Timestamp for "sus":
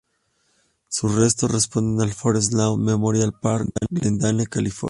0.89-1.13